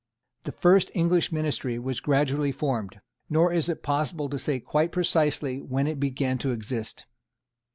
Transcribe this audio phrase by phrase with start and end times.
[0.45, 5.61] The first English ministry was gradually formed; nor is it possible to say quite precisely
[5.61, 7.05] when it began to exist.